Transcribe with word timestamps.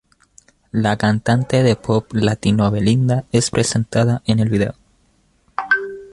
La 0.71 0.95
cantante 0.97 1.61
de 1.61 1.75
pop 1.75 2.11
latino 2.13 2.71
Belinda 2.71 3.25
es 3.31 3.51
presentada 3.51 4.23
en 4.25 4.39
el 4.39 4.49
video. 4.49 4.73